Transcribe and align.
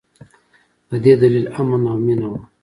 د 0.89 0.91
دې 1.03 1.13
دلیل 1.21 1.45
امن 1.59 1.81
او 1.91 1.97
مینه 2.05 2.27
وه. 2.31 2.39